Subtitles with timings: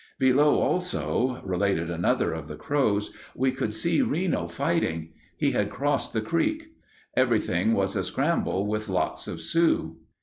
[0.17, 5.09] Below also, related another of the Crows, "we could see Reno fighting.
[5.37, 6.71] He had crossed the creek.
[7.15, 9.97] Every thing was a scramble with lots of Sioux."